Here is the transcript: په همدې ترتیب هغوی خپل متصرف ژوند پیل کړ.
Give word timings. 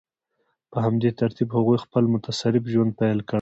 په 0.71 0.77
همدې 0.85 1.09
ترتیب 1.19 1.47
هغوی 1.57 1.77
خپل 1.85 2.03
متصرف 2.13 2.63
ژوند 2.73 2.91
پیل 2.99 3.19
کړ. 3.27 3.29